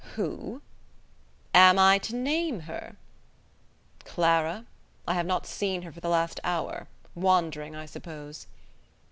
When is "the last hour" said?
5.99-6.87